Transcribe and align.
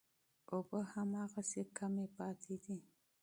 اوبه 0.51 0.79
هماغسې 0.93 1.61
کمې 1.77 2.07
پاتې 2.15 2.55
دي. 2.63 2.77